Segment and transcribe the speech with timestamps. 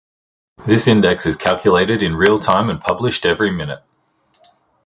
[0.65, 3.83] This Index is calculated in real-time and published every minute.